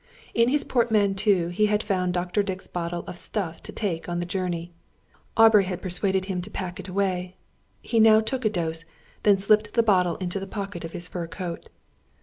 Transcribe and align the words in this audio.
In 0.33 0.49
his 0.49 0.63
portmanteau 0.63 1.49
he 1.49 1.67
had 1.67 1.83
found 1.83 2.15
Dr. 2.15 2.41
Dick's 2.41 2.65
bottle 2.65 3.03
of 3.05 3.15
stuff 3.17 3.61
to 3.61 3.71
take 3.71 4.09
on 4.09 4.17
the 4.17 4.25
journey. 4.25 4.73
Aubrey 5.37 5.65
had 5.65 5.79
persuaded 5.79 6.25
him 6.25 6.41
to 6.41 6.49
pack 6.49 6.79
it 6.79 6.87
away. 6.87 7.35
He 7.83 7.99
now 7.99 8.19
took 8.19 8.43
a 8.43 8.49
dose; 8.49 8.83
then 9.21 9.37
slipped 9.37 9.71
the 9.75 9.83
bottle 9.83 10.15
into 10.15 10.39
the 10.39 10.47
pocket 10.47 10.83
of 10.83 10.93
his 10.93 11.07
fur 11.07 11.27
coat. 11.27 11.69